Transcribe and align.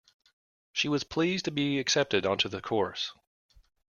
She 0.73 0.89
was 0.89 1.03
pleased 1.03 1.45
to 1.45 1.51
be 1.51 1.77
accepted 1.77 2.25
onto 2.25 2.49
the 2.49 2.59
course 2.59 3.13